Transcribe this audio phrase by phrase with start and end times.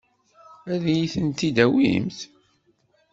[0.73, 2.17] Ad iyi-tent-id-tawimt?